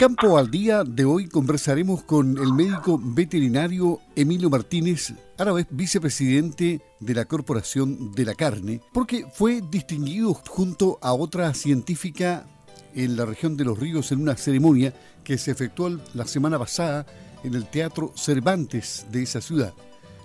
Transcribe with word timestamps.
Campo 0.00 0.38
al 0.38 0.50
Día 0.50 0.82
de 0.82 1.04
hoy 1.04 1.28
conversaremos 1.28 2.02
con 2.04 2.38
el 2.38 2.54
médico 2.54 2.98
veterinario 2.98 4.00
Emilio 4.16 4.48
Martínez, 4.48 5.12
a 5.36 5.44
la 5.44 5.52
vez 5.52 5.66
vicepresidente 5.68 6.80
de 7.00 7.14
la 7.14 7.26
Corporación 7.26 8.10
de 8.12 8.24
la 8.24 8.34
Carne, 8.34 8.80
porque 8.94 9.26
fue 9.30 9.60
distinguido 9.60 10.32
junto 10.32 10.98
a 11.02 11.12
otra 11.12 11.52
científica 11.52 12.46
en 12.94 13.14
la 13.14 13.26
región 13.26 13.58
de 13.58 13.66
Los 13.66 13.78
Ríos 13.78 14.10
en 14.10 14.22
una 14.22 14.38
ceremonia 14.38 14.94
que 15.22 15.36
se 15.36 15.50
efectuó 15.50 15.90
la 16.14 16.26
semana 16.26 16.58
pasada 16.58 17.04
en 17.44 17.54
el 17.54 17.66
Teatro 17.66 18.14
Cervantes 18.16 19.04
de 19.12 19.24
esa 19.24 19.42
ciudad. 19.42 19.74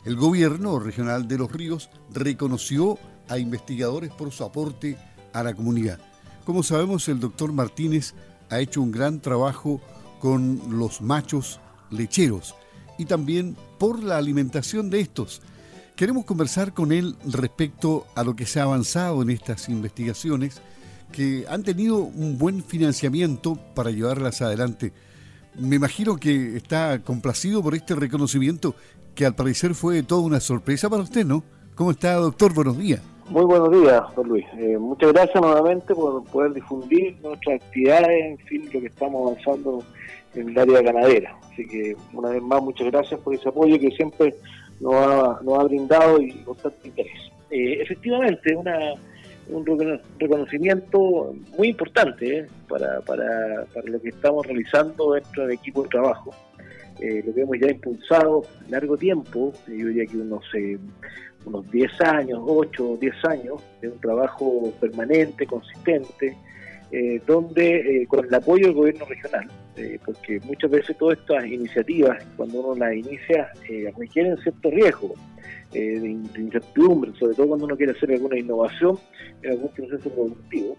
El 0.05 0.15
gobierno 0.15 0.79
regional 0.79 1.27
de 1.27 1.37
Los 1.37 1.51
Ríos 1.51 1.89
reconoció 2.13 2.97
a 3.27 3.39
investigadores 3.39 4.13
por 4.13 4.31
su 4.31 4.45
aporte 4.45 4.97
a 5.33 5.43
la 5.43 5.53
comunidad. 5.53 5.99
Como 6.45 6.63
sabemos, 6.63 7.09
el 7.09 7.19
doctor 7.19 7.51
Martínez 7.51 8.13
ha 8.49 8.59
hecho 8.59 8.81
un 8.81 8.91
gran 8.91 9.19
trabajo 9.19 9.81
con 10.19 10.59
los 10.79 11.01
machos 11.01 11.59
lecheros 11.91 12.55
y 12.97 13.05
también 13.05 13.55
por 13.77 14.03
la 14.03 14.17
alimentación 14.17 14.89
de 14.89 15.01
estos. 15.01 15.41
Queremos 15.95 16.25
conversar 16.25 16.73
con 16.73 16.91
él 16.91 17.15
respecto 17.25 18.05
a 18.15 18.23
lo 18.23 18.35
que 18.35 18.45
se 18.45 18.59
ha 18.59 18.63
avanzado 18.63 19.21
en 19.21 19.29
estas 19.29 19.69
investigaciones 19.69 20.61
que 21.11 21.45
han 21.49 21.63
tenido 21.63 21.97
un 21.99 22.37
buen 22.37 22.63
financiamiento 22.63 23.55
para 23.73 23.91
llevarlas 23.91 24.41
adelante. 24.41 24.91
Me 25.57 25.77
imagino 25.77 26.17
que 26.17 26.57
está 26.57 27.01
complacido 27.01 27.63
por 27.63 27.75
este 27.75 27.95
reconocimiento 27.95 28.75
que 29.13 29.25
al 29.25 29.35
parecer 29.35 29.73
fue 29.75 30.03
toda 30.03 30.21
una 30.21 30.41
sorpresa 30.41 30.89
para 30.89 31.03
usted, 31.03 31.25
¿no? 31.25 31.43
¿Cómo 31.75 31.91
está, 31.91 32.13
doctor? 32.15 32.53
Buenos 32.53 32.77
días. 32.77 33.01
Muy 33.29 33.43
buenos 33.43 33.71
días, 33.71 34.03
don 34.15 34.27
Luis. 34.27 34.45
Eh, 34.59 34.77
muchas 34.77 35.11
gracias 35.11 35.41
nuevamente 35.41 35.95
por 35.95 36.23
poder 36.25 36.53
difundir 36.53 37.17
nuestras 37.23 37.55
actividades, 37.55 38.23
en 38.23 38.37
fin, 38.37 38.69
lo 38.71 38.79
que 38.79 38.85
estamos 38.85 39.31
avanzando 39.31 39.83
en 40.35 40.49
el 40.49 40.59
área 40.59 40.81
ganadera. 40.83 41.35
Así 41.51 41.67
que, 41.67 41.95
una 42.13 42.29
vez 42.29 42.43
más, 42.43 42.61
muchas 42.61 42.85
gracias 42.91 43.19
por 43.21 43.33
ese 43.33 43.49
apoyo 43.49 43.79
que 43.79 43.89
siempre 43.91 44.35
nos 44.79 44.93
ha, 44.93 45.39
nos 45.41 45.59
ha 45.59 45.63
brindado 45.63 46.21
y 46.21 46.33
con 46.43 46.55
tanto 46.57 46.87
interés. 46.87 47.31
Eh, 47.49 47.81
efectivamente, 47.81 48.55
una, 48.55 48.93
un 49.49 49.99
reconocimiento 50.19 51.33
muy 51.57 51.69
importante 51.69 52.37
eh, 52.37 52.47
para, 52.69 53.01
para, 53.01 53.65
para 53.73 53.89
lo 53.89 53.99
que 54.01 54.09
estamos 54.09 54.45
realizando 54.45 55.13
dentro 55.13 55.47
del 55.47 55.53
equipo 55.53 55.81
de 55.81 55.89
trabajo. 55.89 56.31
lo 56.99 57.33
que 57.33 57.41
hemos 57.41 57.59
ya 57.59 57.71
impulsado 57.71 58.43
largo 58.69 58.95
tiempo, 58.97 59.51
yo 59.67 59.87
diría 59.87 60.05
que 60.05 60.17
unos 60.17 60.45
unos 61.45 61.69
10 61.71 62.01
años, 62.01 62.39
8 62.45 62.91
o 62.91 62.97
10 62.97 63.25
años, 63.25 63.63
de 63.81 63.89
un 63.89 63.99
trabajo 63.99 64.73
permanente, 64.79 65.45
consistente, 65.45 66.35
eh, 66.91 67.19
donde 67.25 68.03
eh, 68.03 68.07
con 68.07 68.25
el 68.25 68.33
apoyo 68.33 68.67
del 68.67 68.75
gobierno 68.75 69.05
regional, 69.05 69.47
eh, 69.75 69.99
porque 70.05 70.39
muchas 70.45 70.69
veces 70.69 70.97
todas 70.97 71.17
estas 71.17 71.45
iniciativas, 71.45 72.23
cuando 72.37 72.61
uno 72.61 72.75
las 72.75 72.95
inicia, 72.95 73.51
requieren 73.97 74.37
cierto 74.37 74.69
riesgo 74.69 75.13
de, 75.73 76.17
incertidumbre, 76.37 77.11
sobre 77.19 77.35
todo 77.35 77.47
cuando 77.47 77.65
uno 77.65 77.75
quiere 77.75 77.91
hacer 77.91 78.11
alguna 78.11 78.37
innovación 78.37 78.97
en 79.41 79.51
algún 79.51 79.69
proceso 79.69 80.09
productivo. 80.09 80.77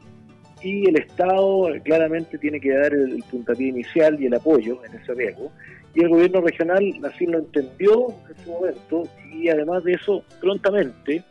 Y 0.63 0.89
el 0.89 0.97
Estado 0.97 1.69
claramente 1.85 2.39
tiene 2.39 2.61
que 2.61 2.73
dar 2.73 2.95
el, 2.95 3.13
el 3.13 3.23
puntapié 3.25 3.69
inicial 3.69 4.21
y 4.21 4.27
el 4.27 4.35
apoyo 4.35 4.83
en 4.87 4.99
ese 4.99 5.13
riesgo 5.13 5.53
y 5.97 6.03
el 6.03 6.11
gobierno 6.11 6.43
regional 6.43 6.85
así 7.05 7.25
lo 7.25 7.39
entendió 7.39 8.09
en 8.29 8.45
su 8.45 8.51
momento 8.51 9.03
y 9.33 9.49
además 9.49 9.83
de 9.83 9.95
eso 9.95 10.23
prontamente 10.41 11.25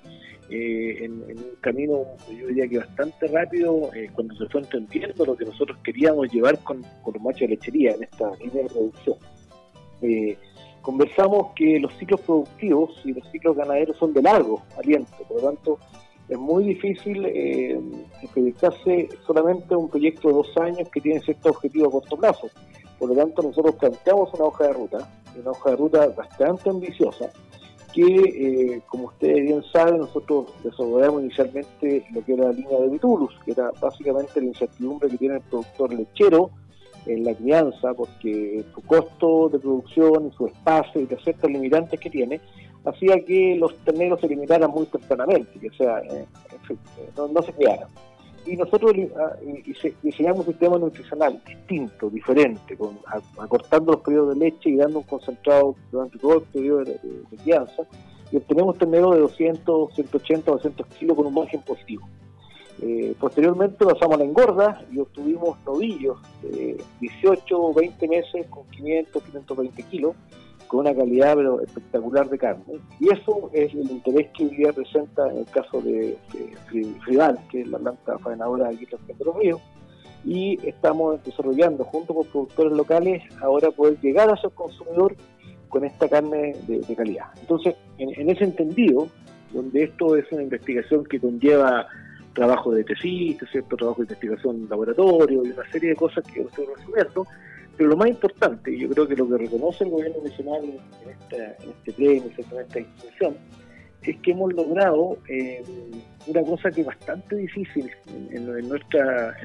eh, 0.49 1.05
en, 1.05 1.21
un 1.21 1.55
camino 1.61 2.03
yo 2.35 2.47
diría 2.47 2.67
que 2.67 2.79
bastante 2.79 3.27
rápido 3.27 3.91
eh, 3.93 4.09
cuando 4.13 4.35
se 4.35 4.47
fue 4.47 4.61
entendiendo 4.61 5.23
lo 5.23 5.37
que 5.37 5.45
nosotros 5.45 5.77
queríamos 5.83 6.31
llevar 6.33 6.57
con, 6.63 6.81
los 6.81 7.21
machos 7.21 7.41
de 7.41 7.47
lechería 7.49 7.91
en 7.91 8.03
esta 8.03 8.31
línea 8.37 8.63
de 8.63 8.69
producción. 8.69 9.17
Eh, 10.01 10.37
conversamos 10.81 11.53
que 11.55 11.79
los 11.79 11.93
ciclos 11.97 12.21
productivos 12.21 12.99
y 13.05 13.13
los 13.13 13.31
ciclos 13.31 13.55
ganaderos 13.55 13.97
son 13.97 14.13
de 14.13 14.21
largo 14.23 14.63
aliento, 14.77 15.15
por 15.27 15.41
lo 15.41 15.49
tanto 15.49 15.79
es 16.27 16.37
muy 16.39 16.63
difícil 16.63 17.23
eh, 17.27 17.79
proyectarse 18.33 19.09
solamente 19.27 19.75
un 19.75 19.89
proyecto 19.89 20.27
de 20.29 20.33
dos 20.33 20.57
años 20.57 20.89
que 20.89 21.01
tiene 21.01 21.19
cierto 21.19 21.49
objetivo 21.49 21.87
a 21.87 21.91
corto 21.91 22.17
plazo. 22.17 22.49
Por 23.05 23.15
lo 23.15 23.23
tanto, 23.23 23.43
nosotros 23.43 23.75
planteamos 23.75 24.33
una 24.33 24.45
hoja 24.45 24.63
de 24.63 24.73
ruta, 24.73 24.97
una 25.39 25.51
hoja 25.51 25.69
de 25.69 25.75
ruta 25.75 26.07
bastante 26.07 26.71
ambiciosa, 26.71 27.29
que, 27.93 28.01
eh, 28.01 28.81
como 28.87 29.09
ustedes 29.09 29.43
bien 29.43 29.63
saben, 29.71 29.99
nosotros 29.99 30.47
desarrollamos 30.63 31.21
inicialmente 31.21 32.03
lo 32.11 32.25
que 32.25 32.33
era 32.33 32.45
la 32.45 32.53
línea 32.53 32.79
de 32.79 32.89
Vitulus, 32.89 33.31
que 33.45 33.51
era 33.51 33.69
básicamente 33.79 34.41
la 34.41 34.47
incertidumbre 34.47 35.07
que 35.07 35.19
tiene 35.19 35.35
el 35.35 35.41
productor 35.41 35.93
lechero 35.93 36.49
en 37.05 37.23
la 37.23 37.35
crianza, 37.35 37.93
porque 37.93 38.65
su 38.73 38.81
costo 38.81 39.49
de 39.49 39.59
producción, 39.59 40.31
su 40.35 40.47
espacio 40.47 41.01
y 41.01 41.05
las 41.05 41.23
ciertas 41.23 41.51
limitantes 41.51 41.99
que 41.99 42.09
tiene, 42.09 42.41
hacía 42.85 43.23
que 43.23 43.55
los 43.55 43.77
terneros 43.85 44.19
se 44.19 44.29
limitaran 44.29 44.71
muy 44.71 44.87
tempranamente, 44.87 45.59
que 45.59 45.69
sea, 45.77 45.99
eh, 45.99 46.25
no, 47.15 47.27
no 47.27 47.43
se 47.43 47.53
criaran 47.53 47.87
y 48.45 48.55
nosotros 48.55 48.93
ah, 49.17 49.35
diseñamos 50.01 50.41
un 50.41 50.53
sistema 50.53 50.77
nutricional 50.77 51.41
distinto, 51.45 52.09
diferente, 52.09 52.77
con, 52.77 52.99
acortando 53.37 53.93
los 53.93 54.01
periodos 54.01 54.33
de 54.33 54.45
leche 54.45 54.69
y 54.69 54.75
dando 54.75 54.99
un 54.99 55.05
concentrado 55.05 55.75
durante 55.91 56.17
todo 56.19 56.35
el 56.35 56.41
periodo 56.43 56.83
de, 56.83 56.99
crianza, 57.43 57.83
y 58.31 58.37
obtenemos 58.37 58.77
ternero 58.77 59.11
de 59.11 59.19
200, 59.19 59.93
180, 59.93 60.51
200 60.51 60.87
kilos 60.87 61.15
con 61.15 61.27
un 61.27 61.33
margen 61.33 61.61
positivo. 61.61 62.07
Eh, 62.81 63.15
posteriormente 63.19 63.85
pasamos 63.85 64.15
a 64.15 64.17
la 64.17 64.25
engorda 64.25 64.85
y 64.91 64.99
obtuvimos 64.99 65.57
novillos 65.65 66.17
de 66.41 66.77
18 66.99 67.57
o 67.57 67.73
20 67.73 68.07
meses 68.07 68.45
con 68.49 68.65
500, 68.69 69.23
520 69.23 69.83
kilos, 69.83 70.15
con 70.67 70.81
una 70.81 70.95
calidad 70.95 71.35
pero 71.35 71.61
espectacular 71.61 72.29
de 72.29 72.37
carne. 72.37 72.79
Y 72.99 73.11
eso 73.11 73.49
es 73.53 73.73
el 73.73 73.91
interés 73.91 74.27
que 74.35 74.45
hoy 74.45 74.55
día 74.55 74.73
presenta 74.73 75.29
en 75.29 75.37
el 75.39 75.45
caso 75.45 75.81
de, 75.81 76.17
Fridal, 77.03 77.39
que 77.49 77.61
es 77.61 77.67
la 77.67 77.79
planta 77.79 78.17
faenadora 78.19 78.69
aquí 78.69 78.87
en 78.91 79.25
los 79.25 79.35
Ríos, 79.37 79.61
y 80.25 80.59
estamos 80.67 81.23
desarrollando 81.23 81.83
junto 81.83 82.13
con 82.13 82.25
productores 82.25 82.73
locales 82.73 83.23
ahora 83.41 83.69
poder 83.69 83.99
llegar 84.01 84.29
a 84.29 84.33
esos 84.33 84.53
consumidor 84.53 85.15
con 85.69 85.83
esta 85.83 86.07
carne 86.07 86.55
de, 86.67 86.95
calidad. 86.95 87.25
Entonces, 87.41 87.75
en, 87.97 88.29
ese 88.29 88.45
entendido, 88.45 89.07
donde 89.53 89.83
esto 89.83 90.15
es 90.15 90.31
una 90.31 90.43
investigación 90.43 91.03
que 91.05 91.19
conlleva 91.19 91.87
trabajo 92.33 92.71
de 92.71 92.83
tesis, 92.83 93.37
cierto 93.51 93.77
trabajo 93.77 94.01
de 94.01 94.05
investigación 94.05 94.55
en 94.57 94.69
laboratorio 94.69 95.45
y 95.45 95.51
una 95.51 95.69
serie 95.71 95.89
de 95.89 95.95
cosas 95.95 96.23
que 96.25 96.41
estoy 96.41 96.65
resumiendo, 96.65 97.25
pero 97.77 97.89
lo 97.89 97.97
más 97.97 98.09
importante, 98.09 98.77
yo 98.77 98.89
creo 98.89 99.07
que 99.07 99.15
lo 99.15 99.27
que 99.29 99.37
reconoce 99.37 99.83
el 99.83 99.89
gobierno 99.89 100.23
nacional 100.23 100.63
en, 100.63 101.09
este 101.09 101.93
premio, 101.93 102.23
en 102.23 102.59
esta 102.59 102.79
institución, 102.79 103.37
es 104.03 104.17
que 104.17 104.31
hemos 104.31 104.53
logrado 104.53 105.17
eh, 105.27 105.63
una 106.27 106.41
cosa 106.43 106.71
que 106.71 106.81
es 106.81 106.87
bastante 106.87 107.35
difícil 107.35 107.89
en, 108.31 108.47
en 108.47 108.69
nuestra 108.69 109.35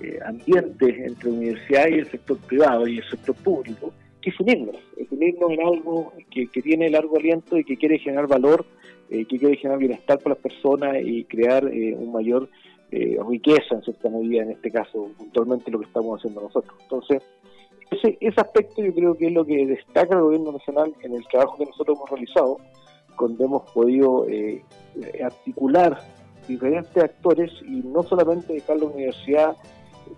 eh, 0.00 0.18
ambiente 0.24 1.04
entre 1.06 1.30
universidad 1.30 1.88
y 1.88 1.94
el 1.94 2.10
sector 2.10 2.36
privado 2.38 2.86
y 2.86 2.98
el 2.98 3.04
sector 3.08 3.34
público, 3.36 3.92
que 4.20 4.30
es 4.30 4.40
unirnos, 4.40 4.76
es 4.96 5.10
unirnos 5.10 5.50
en 5.50 5.60
algo 5.60 6.12
que, 6.30 6.46
tiene 6.46 6.90
largo 6.90 7.16
aliento 7.16 7.56
y 7.56 7.64
que 7.64 7.76
quiere 7.76 7.98
generar 7.98 8.26
valor, 8.26 8.66
eh, 9.10 9.24
que 9.24 9.38
quiere 9.38 9.56
generar 9.56 9.78
bienestar 9.78 10.18
para 10.18 10.34
las 10.34 10.42
personas 10.42 10.96
y 11.02 11.24
crear 11.24 11.64
un 11.64 12.12
mayor 12.12 12.48
eh, 12.90 13.18
riqueza 13.28 13.74
en 13.74 13.82
cierta 13.82 14.08
medida, 14.08 14.42
en 14.42 14.52
este 14.52 14.70
caso, 14.70 15.10
puntualmente 15.16 15.70
lo 15.70 15.80
que 15.80 15.86
estamos 15.86 16.18
haciendo 16.18 16.42
nosotros. 16.42 16.74
Entonces, 16.82 17.22
ese, 17.90 18.18
ese 18.20 18.40
aspecto 18.40 18.82
yo 18.82 18.94
creo 18.94 19.14
que 19.14 19.26
es 19.26 19.32
lo 19.32 19.44
que 19.44 19.66
destaca 19.66 20.14
el 20.14 20.22
gobierno 20.22 20.52
nacional 20.52 20.94
en 21.02 21.14
el 21.14 21.26
trabajo 21.28 21.56
que 21.58 21.66
nosotros 21.66 21.96
hemos 21.96 22.10
realizado, 22.10 22.58
donde 23.18 23.44
hemos 23.44 23.70
podido 23.72 24.28
eh, 24.28 24.62
articular 25.22 25.98
diferentes 26.46 27.02
actores 27.02 27.52
y 27.62 27.82
no 27.84 28.02
solamente 28.02 28.54
dejar 28.54 28.78
la 28.78 28.86
universidad 28.86 29.56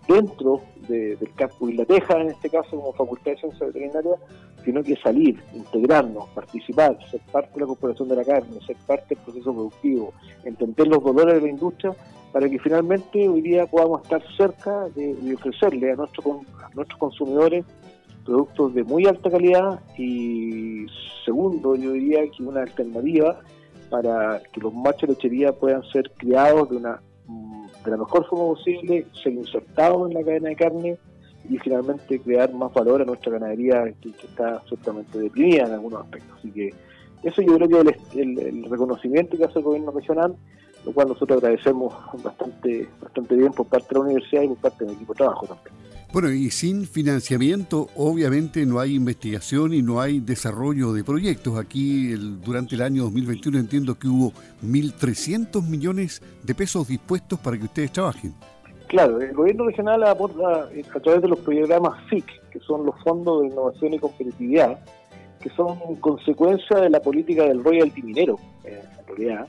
dentro 0.09 0.61
del 0.89 1.19
campus 1.37 1.75
la 1.75 1.85
Teja, 1.85 2.21
en 2.21 2.29
este 2.29 2.51
caso 2.51 2.71
como 2.71 2.93
Facultad 2.93 3.33
de 3.33 3.39
Ciencias 3.39 3.73
Veterinarias, 3.73 4.19
sino 4.65 4.83
que 4.83 4.97
salir, 4.97 5.43
integrarnos, 5.55 6.29
participar, 6.31 6.99
ser 7.11 7.21
parte 7.33 7.55
de 7.55 7.61
la 7.61 7.67
corporación 7.67 8.09
de 8.09 8.17
la 8.17 8.25
carne, 8.25 8.61
ser 8.67 8.77
parte 8.87 9.15
del 9.15 9.25
proceso 9.25 9.53
productivo, 9.53 10.13
entender 10.45 10.89
los 10.89 11.03
dolores 11.03 11.35
de 11.35 11.41
la 11.43 11.49
industria 11.49 11.95
para 12.33 12.49
que 12.49 12.59
finalmente 12.59 13.29
hoy 13.29 13.41
día 13.41 13.67
podamos 13.67 14.03
estar 14.03 14.23
cerca 14.37 14.89
de, 14.95 15.35
ofrecerle 15.35 15.93
a, 15.93 15.97
nuestro, 15.97 16.43
a 16.63 16.75
nuestros 16.75 16.99
consumidores 16.99 17.65
productos 18.25 18.75
de 18.75 18.85
muy 18.85 19.07
alta 19.07 19.31
calidad 19.31 19.81
y 19.99 20.87
segundo, 21.25 21.75
yo 21.75 21.93
diría 21.93 22.21
que 22.31 22.43
una 22.43 22.63
alternativa 22.63 23.41
para 23.89 24.41
que 24.53 24.61
los 24.61 24.73
machos 24.73 25.03
de 25.03 25.15
lechería 25.15 25.53
puedan 25.53 25.83
ser 25.91 26.11
criados 26.17 26.71
de 26.71 26.77
una 26.77 27.03
de 27.85 27.91
la 27.91 27.97
mejor 27.97 28.27
forma 28.27 28.44
posible, 28.47 29.06
ser 29.23 29.32
insertados 29.32 30.11
en 30.11 30.15
la 30.15 30.25
cadena 30.25 30.49
de 30.50 30.56
carne 30.56 30.99
y 31.49 31.59
finalmente 31.59 32.21
crear 32.21 32.53
más 32.53 32.73
valor 32.73 33.03
a 33.03 33.05
nuestra 33.05 33.32
ganadería 33.32 33.93
que, 34.00 34.11
está 34.11 34.62
ciertamente 34.69 35.19
deprimida 35.19 35.67
en 35.67 35.73
algunos 35.73 36.03
aspectos. 36.03 36.38
Así 36.38 36.50
que 36.50 36.75
eso 37.23 37.43
yo 37.43 37.56
creo 37.56 37.69
que 37.69 38.21
el, 38.21 38.38
el 38.38 38.65
reconocimiento 38.65 39.37
que 39.37 39.44
hace 39.44 39.59
el 39.59 39.65
gobierno 39.65 39.91
regional 39.91 40.37
lo 40.85 40.93
cual 40.93 41.09
nosotros 41.09 41.43
agradecemos 41.43 41.94
bastante, 42.23 42.88
bastante 43.00 43.37
bien 43.37 43.53
por 43.53 43.67
parte 43.67 43.88
de 43.91 43.94
la 43.94 44.00
universidad 44.00 44.43
y 44.43 44.49
por 44.49 44.56
parte 44.59 44.85
del 44.85 44.94
equipo 44.94 45.12
de 45.12 45.19
trabajo 45.19 45.47
también. 45.47 45.75
Bueno, 46.12 46.29
y 46.32 46.50
sin 46.50 46.87
financiamiento 46.87 47.87
obviamente 47.94 48.67
no 48.67 48.81
hay 48.81 48.97
investigación 48.97 49.73
y 49.73 49.81
no 49.81 50.00
hay 50.00 50.19
desarrollo 50.19 50.93
de 50.93 51.05
proyectos. 51.05 51.56
Aquí 51.56 52.15
durante 52.15 52.75
el 52.75 52.82
año 52.82 53.05
2021 53.05 53.59
entiendo 53.61 53.97
que 53.97 54.09
hubo 54.09 54.32
1.300 54.65 55.62
millones 55.69 56.21
de 56.43 56.55
pesos 56.55 56.88
dispuestos 56.88 57.38
para 57.38 57.56
que 57.56 57.65
ustedes 57.65 57.93
trabajen. 57.93 58.35
Claro, 58.88 59.21
el 59.21 59.33
gobierno 59.33 59.67
regional 59.67 60.03
aporta 60.03 60.69
eh, 60.73 60.83
a 60.93 60.99
través 60.99 61.23
de 61.23 61.29
los 61.29 61.38
programas 61.38 62.03
FIC, 62.09 62.26
que 62.50 62.59
son 62.59 62.85
los 62.85 62.97
Fondos 63.05 63.43
de 63.43 63.47
Innovación 63.47 63.94
y 63.94 64.00
Competitividad, 64.00 64.81
que 65.41 65.49
son 65.50 65.94
consecuencia 66.00 66.79
de 66.79 66.91
la 66.91 66.99
política 66.99 67.44
del 67.44 67.62
royalty 67.62 68.03
minero, 68.03 68.37
en 68.65 69.06
realidad, 69.06 69.47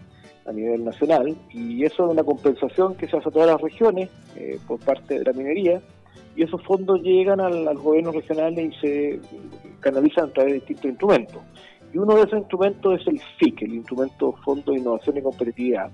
a 0.52 0.54
nivel 0.54 0.84
nacional, 0.84 1.36
y 1.50 1.84
eso 1.84 2.06
es 2.06 2.12
una 2.12 2.24
compensación 2.24 2.96
que 2.96 3.08
se 3.08 3.18
hace 3.18 3.30
a 3.30 3.32
todas 3.32 3.50
las 3.50 3.62
regiones 3.62 4.10
eh, 4.36 4.60
por 4.68 4.80
parte 4.80 5.20
de 5.20 5.26
la 5.26 5.34
minería, 5.34 5.82
y 6.36 6.44
esos 6.44 6.64
fondos 6.64 7.02
llegan 7.02 7.42
al, 7.42 7.76
gobierno 7.78 8.12
regional 8.12 8.58
y 8.58 8.72
se 8.80 9.20
canalizan 9.80 10.30
a 10.30 10.34
través 10.34 10.54
de 10.54 10.60
distintos 10.60 10.86
instrumentos. 10.86 11.42
Y 11.94 11.98
uno 11.98 12.16
de 12.16 12.22
esos 12.22 12.40
instrumentos 12.40 13.02
es 13.02 13.08
el 13.08 13.20
FIC, 13.38 13.64
el 13.64 13.74
Instrumento 13.74 14.34
Fondo 14.46 14.72
de 14.72 14.80
Innovación 14.80 15.18
y 15.18 15.22
Competitividad, 15.22 15.92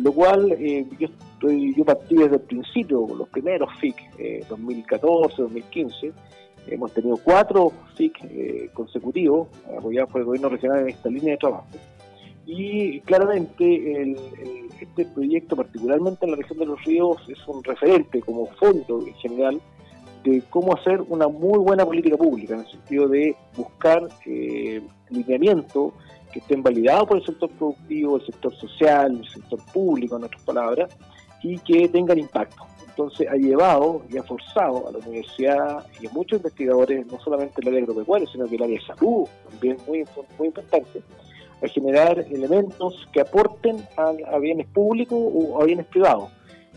lo 0.00 0.12
cual 0.12 0.52
eh, 0.52 0.86
yo, 0.98 1.08
estoy, 1.34 1.74
yo 1.74 1.84
partí 1.84 2.14
desde 2.14 2.36
el 2.36 2.42
principio, 2.42 3.06
los 3.16 3.28
primeros 3.28 3.68
FIC, 3.80 4.48
2014, 4.48 5.42
2015, 5.42 6.12
hemos 6.68 6.92
tenido 6.92 7.16
cuatro 7.22 7.72
FIC 7.94 8.24
eh, 8.24 8.70
consecutivos 8.72 9.48
apoyados 9.76 10.10
por 10.10 10.20
el 10.20 10.26
gobierno 10.26 10.48
regional 10.48 10.80
en 10.80 10.88
esta 10.88 11.08
línea 11.08 11.32
de 11.32 11.38
trabajo. 11.38 11.66
Y 12.46 13.00
claramente 13.00 14.14
este 14.80 15.04
proyecto, 15.06 15.56
particularmente 15.56 16.24
en 16.24 16.30
la 16.30 16.36
región 16.36 16.60
de 16.60 16.66
los 16.66 16.84
ríos, 16.84 17.16
es 17.28 17.38
un 17.48 17.62
referente 17.64 18.20
como 18.20 18.46
fondo 18.46 19.04
en 19.04 19.14
general 19.14 19.60
de 20.22 20.42
cómo 20.50 20.74
hacer 20.74 21.00
una 21.08 21.26
muy 21.26 21.58
buena 21.58 21.84
política 21.84 22.16
pública, 22.16 22.54
en 22.54 22.60
el 22.60 22.70
sentido 22.70 23.08
de 23.08 23.36
buscar 23.56 24.08
eh, 24.26 24.80
lineamiento 25.10 25.92
que 26.32 26.38
estén 26.38 26.62
validados 26.62 27.08
por 27.08 27.16
el 27.18 27.26
sector 27.26 27.50
productivo, 27.50 28.16
el 28.16 28.26
sector 28.26 28.54
social, 28.54 29.18
el 29.18 29.28
sector 29.28 29.60
público, 29.72 30.16
en 30.16 30.24
otras 30.24 30.42
palabras, 30.42 30.96
y 31.42 31.58
que 31.58 31.88
tengan 31.88 32.18
impacto. 32.18 32.64
Entonces 32.88 33.28
ha 33.28 33.36
llevado 33.36 34.02
y 34.08 34.18
ha 34.18 34.22
forzado 34.22 34.88
a 34.88 34.92
la 34.92 34.98
universidad 34.98 35.86
y 36.00 36.06
a 36.06 36.10
muchos 36.10 36.38
investigadores, 36.38 37.06
no 37.06 37.20
solamente 37.20 37.60
el 37.60 37.68
área 37.68 37.80
agropecuaria, 37.80 38.26
sino 38.30 38.46
que 38.46 38.56
el 38.56 38.62
área 38.62 38.78
de 38.78 38.86
salud, 38.86 39.28
también 39.50 39.76
muy, 39.86 40.04
muy 40.38 40.48
importante, 40.48 41.02
a 41.62 41.68
generar 41.68 42.18
elementos 42.30 43.08
que 43.12 43.20
aporten 43.20 43.76
a, 43.96 44.38
bienes 44.38 44.66
públicos 44.68 45.18
o 45.18 45.60
a 45.60 45.64
bienes 45.64 45.86
privados. 45.86 46.30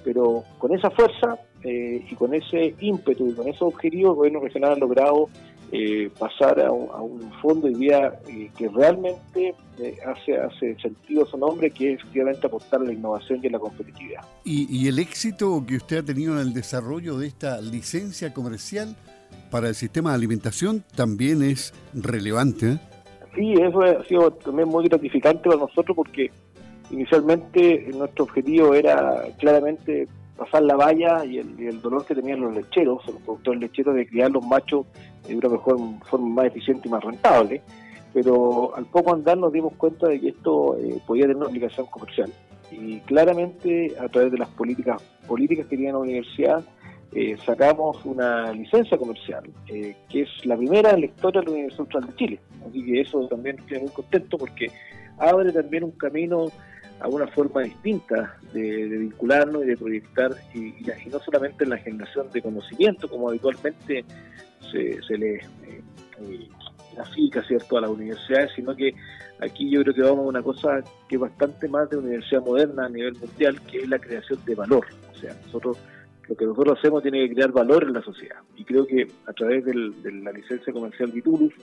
Pero 0.04 0.44
con 0.58 0.74
esa 0.74 0.90
fuerza 0.90 1.38
eh, 1.64 2.06
y 2.10 2.16
con 2.16 2.34
ese 2.34 2.74
ímpetu 2.80 3.30
y 3.30 3.34
con 3.34 3.48
esos 3.48 3.64
objetivos, 3.64 4.12
el 4.12 4.16
gobierno 4.16 4.40
regional 4.40 4.74
ha 4.74 4.76
logrado 4.76 5.30
eh, 5.72 6.10
pasar 6.18 6.60
a 6.62 6.72
un, 6.72 7.32
fondo 7.44 7.68
de 7.68 7.76
vida 7.76 8.20
eh, 8.28 8.50
que 8.58 8.68
realmente 8.70 9.54
eh, 9.78 9.98
hace, 10.04 10.36
hace 10.36 10.76
sentido 10.82 11.28
su 11.28 11.38
nombre, 11.38 11.70
que 11.70 11.94
es 11.94 12.00
efectivamente 12.00 12.48
apostar 12.48 12.82
a 12.82 12.86
la 12.86 12.94
innovación 12.94 13.40
y 13.44 13.48
a 13.48 13.52
la 13.52 13.60
competitividad. 13.60 14.22
¿Y, 14.44 14.88
el 14.88 14.98
éxito 14.98 15.64
que 15.68 15.76
usted 15.76 15.98
ha 15.98 16.04
tenido 16.04 16.34
en 16.34 16.40
el 16.40 16.54
desarrollo 16.54 17.20
de 17.20 17.28
esta 17.28 17.62
licencia 17.62 18.34
comercial 18.34 18.96
para 19.52 19.68
el 19.70 19.76
sistema 19.76 20.10
de 20.10 20.16
alimentación 20.16 20.84
también 20.96 21.44
es 21.44 21.74
relevante. 21.94 22.80
Sí, 23.36 23.54
eso 23.54 23.82
ha 23.82 24.04
sido 24.06 24.32
también 24.32 24.68
muy 24.68 24.88
gratificante 24.88 25.50
para 25.50 25.62
nosotros 25.62 25.96
porque 25.96 26.32
inicialmente 26.92 27.88
nuestro 27.94 28.26
objetivo 28.26 28.74
era 28.74 29.24
claramente 29.38 30.08
pasar 30.40 30.64
la 30.64 30.76
valla 30.76 31.26
y 31.26 31.38
el, 31.38 31.82
dolor 31.82 32.06
que 32.06 32.16
tenían 32.16 32.42
los 32.42 32.56
lecheros, 32.56 33.06
los 33.06 33.18
productores 33.18 33.62
lecheros, 33.62 33.96
de 33.96 34.08
criar 34.08 34.32
los 34.32 34.46
machos 34.46 34.86
de 35.28 35.36
una 35.36 35.50
mejor 35.50 35.78
forma 36.06 36.28
más 36.30 36.46
eficiente 36.46 36.88
y 36.88 36.92
más 36.92 37.04
rentable. 37.04 37.62
Pero 38.14 38.76
al 38.76 38.86
poco 38.86 39.14
andar 39.14 39.38
nos 39.38 39.54
dimos 39.54 39.74
cuenta 39.76 40.08
de 40.08 40.20
que 40.20 40.30
esto 40.30 40.78
eh, 40.78 41.00
podía 41.06 41.24
tener 41.24 41.38
una 41.38 41.48
aplicación 41.48 41.86
comercial. 41.88 42.32
Y 42.72 43.00
claramente, 43.02 43.94
a 44.00 44.08
través 44.08 44.32
de 44.32 44.38
las 44.38 44.50
políticas 44.50 45.02
políticas 45.28 45.68
que 45.68 45.78
tiene 45.78 45.92
la 45.92 46.00
universidad, 46.00 46.64
eh, 47.12 47.38
sacamos 47.44 48.06
una 48.06 48.52
licencia 48.52 48.98
comercial, 48.98 49.44
eh, 49.68 49.96
que 50.10 50.22
es 50.22 50.46
la 50.46 50.56
primera 50.56 50.92
en 50.92 51.02
la 51.02 51.06
historia 51.08 51.42
de 51.42 51.48
la 51.48 51.52
Universidad 51.54 51.84
Central 51.84 52.08
de 52.08 52.16
Chile. 52.16 52.40
Así 52.68 52.86
que 52.86 53.02
eso 53.02 53.28
también 53.28 53.58
estoy 53.60 53.80
muy 53.80 53.90
contento 53.90 54.38
porque 54.38 54.68
abre 55.18 55.52
también 55.52 55.84
un 55.84 55.92
camino 55.92 56.48
a 57.00 57.08
una 57.08 57.28
forma 57.28 57.62
distinta 57.62 58.38
de, 58.54 58.86
vincularnos 58.88 59.64
y 59.64 59.68
de 59.68 59.78
proyectar, 59.78 60.32
y, 60.54 60.74
no 61.10 61.20
solamente 61.20 61.64
en 61.64 61.72
la 61.72 61.78
generación 61.78 62.30
de 62.32 62.42
conocimiento, 62.42 63.10
como 63.10 63.30
habitualmente 63.30 64.04
se, 64.72 65.02
se 65.02 65.18
le 65.18 65.36
eh, 65.36 66.48
grafica 66.96 67.42
¿cierto? 67.44 67.78
a 67.78 67.82
las 67.82 67.90
universidades, 67.90 68.52
sino 68.56 68.76
que 68.76 68.94
aquí 69.40 69.70
yo 69.72 69.82
creo 69.82 69.94
que 69.94 70.02
vamos 70.02 70.26
a 70.26 70.30
una 70.30 70.44
cosa 70.44 70.84
que 71.08 71.16
es 71.16 71.22
bastante 71.22 71.68
más 71.68 71.90
de 71.90 71.98
universidad 71.98 72.42
moderna 72.42 72.86
a 72.86 72.90
nivel 72.90 73.16
mundial, 73.16 73.60
que 73.62 73.78
es 73.80 73.88
la 73.88 73.98
creación 73.98 74.40
de 74.46 74.56
valor. 74.56 74.86
O 75.12 75.18
sea, 75.18 75.34
nosotros 75.46 75.78
lo 76.30 76.36
que 76.36 76.46
nosotros 76.46 76.78
hacemos 76.78 77.02
tiene 77.02 77.28
que 77.28 77.34
crear 77.34 77.52
valor 77.52 77.84
en 77.86 77.94
la 77.94 78.04
sociedad. 78.04 78.38
Y 78.56 78.64
creo 78.64 78.86
que 78.86 79.08
a 79.26 79.34
través 79.34 79.66
de 79.66 79.74
la 79.74 80.32
licencia 80.32 80.72
comercial 80.72 81.12
Vitulus, 81.12 81.54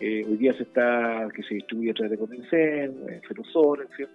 eh, 0.00 0.24
hoy 0.28 0.36
día 0.36 0.52
se 0.52 0.64
está, 0.64 1.28
que 1.32 1.44
se 1.44 1.54
distribuye 1.54 1.92
a 1.92 1.94
través 1.94 2.10
de 2.12 2.18
Comincen, 2.18 3.08
eh, 3.08 3.20
Ferusor, 3.26 3.82
en 3.82 3.88
fin, 3.90 4.06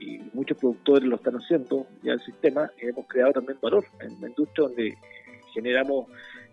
y 0.00 0.18
muchos 0.34 0.58
productores 0.58 1.08
lo 1.08 1.16
están 1.16 1.36
haciendo 1.36 1.86
ya 2.02 2.14
el 2.14 2.20
sistema, 2.22 2.70
hemos 2.78 3.06
creado 3.06 3.34
también 3.34 3.58
valor 3.62 3.84
en 4.00 4.20
la 4.20 4.28
industria 4.28 4.66
donde 4.66 4.94
generamos 5.54 6.06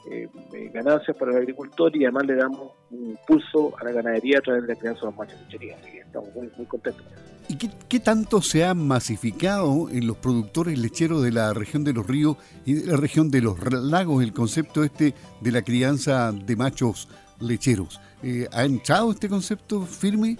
eh, 0.10 0.28
eh, 0.54 0.70
ganancias 0.74 1.16
para 1.16 1.32
el 1.32 1.38
agricultor 1.38 1.96
y 1.96 2.04
además 2.04 2.26
le 2.26 2.36
damos 2.36 2.72
un 2.92 3.12
impulso 3.12 3.74
a 3.80 3.86
la 3.86 3.92
ganadería 3.94 4.40
a 4.40 4.42
través 4.42 4.64
de 4.64 4.74
la 4.74 4.76
crianza 4.80 5.02
de 5.02 5.06
las 5.08 5.18
machas 5.18 5.42
lecherías. 5.44 5.80
Así 5.80 5.92
que 5.92 6.00
estamos 6.00 6.36
muy, 6.36 6.50
muy 6.58 6.66
contentos. 6.66 7.06
¿Y 7.48 7.58
qué, 7.58 8.00
tanto 8.00 8.42
se 8.42 8.66
ha 8.66 8.74
masificado 8.74 9.90
en 9.90 10.08
los 10.08 10.18
productores 10.18 10.78
lecheros 10.78 11.24
de 11.24 11.32
la 11.32 11.54
región 11.54 11.84
de 11.84 11.94
los 11.94 12.08
ríos 12.08 12.38
y 12.66 12.74
de 12.74 12.88
la 12.88 12.98
región 12.98 13.32
de 13.32 13.42
los 13.42 13.58
lagos 13.72 14.24
el 14.24 14.34
concepto 14.34 14.84
este 14.84 15.14
de 15.42 15.52
la 15.52 15.62
crianza 15.62 16.32
de 16.32 16.56
machos 16.56 17.10
lecheros? 17.40 18.00
Eh, 18.24 18.48
¿Ha 18.52 18.64
entrado 18.64 19.12
este 19.12 19.28
concepto 19.30 19.82
firme? 19.82 20.38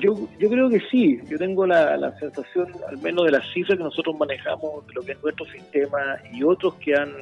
Yo, 0.00 0.28
yo 0.40 0.48
creo 0.48 0.68
que 0.68 0.80
sí, 0.90 1.20
yo 1.28 1.38
tengo 1.38 1.66
la, 1.66 1.96
la, 1.96 2.16
sensación, 2.18 2.66
al 2.88 2.98
menos 2.98 3.26
de 3.26 3.30
las 3.30 3.48
cifras 3.52 3.78
que 3.78 3.84
nosotros 3.84 4.16
manejamos, 4.18 4.84
de 4.88 4.92
lo 4.94 5.02
que 5.02 5.12
es 5.12 5.22
nuestro 5.22 5.46
sistema 5.46 6.16
y 6.32 6.42
otros 6.42 6.74
que 6.74 6.94
han 6.96 7.12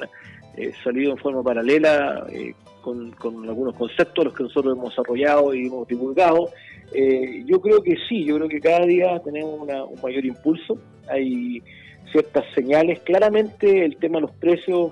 eh, 0.55 0.71
salido 0.83 1.11
en 1.11 1.17
forma 1.17 1.41
paralela 1.41 2.25
eh, 2.31 2.53
con, 2.81 3.13
algunos 3.47 3.75
conceptos, 3.75 4.25
los 4.25 4.33
que 4.33 4.43
nosotros 4.43 4.77
hemos 4.77 4.89
desarrollado 4.89 5.53
y 5.53 5.67
hemos 5.67 5.87
divulgado. 5.87 6.49
Eh, 6.93 7.43
yo 7.45 7.59
creo 7.59 7.81
que 7.81 7.95
sí, 8.07 8.23
yo 8.25 8.35
creo 8.35 8.47
que 8.47 8.59
cada 8.59 8.85
día 8.85 9.19
tenemos 9.23 9.61
un 9.61 10.01
mayor 10.01 10.25
impulso, 10.25 10.77
hay 11.09 11.63
ciertas 12.11 12.45
señales, 12.53 12.99
claramente 13.01 13.85
el 13.85 13.97
tema 13.97 14.15
de 14.17 14.21
los 14.21 14.31
precios 14.31 14.91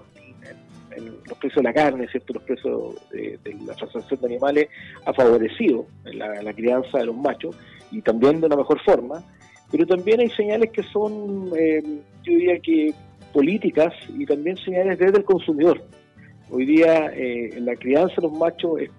los 0.97 1.37
precios 1.37 1.55
de 1.55 1.63
la 1.63 1.73
carne, 1.73 2.07
¿cierto? 2.09 2.33
los 2.33 2.43
precios 2.43 2.95
de, 3.11 3.39
la 3.65 3.73
transacción 3.75 4.19
de 4.19 4.27
animales, 4.27 4.69
ha 5.05 5.13
favorecido 5.13 5.85
la, 6.03 6.53
crianza 6.53 6.99
de 6.99 7.05
los 7.05 7.15
machos 7.15 7.55
y 7.91 8.01
también 8.01 8.41
de 8.41 8.47
una 8.47 8.57
mejor 8.57 8.81
forma, 8.81 9.23
pero 9.71 9.85
también 9.85 10.19
hay 10.19 10.29
señales 10.29 10.71
que 10.71 10.83
son, 10.83 11.49
eh, 11.57 11.81
yo 12.23 12.33
diría 12.33 12.59
que 12.59 12.93
políticas 13.31 13.93
y 14.17 14.25
también 14.25 14.57
señales 14.57 14.99
desde 14.99 15.17
el 15.17 15.23
consumidor. 15.23 15.81
Hoy 16.49 16.65
día 16.65 17.07
eh, 17.15 17.57
la 17.61 17.75
crianza 17.75 18.15
de 18.17 18.23
los 18.23 18.33
machos 18.33 18.81
es, 18.81 18.89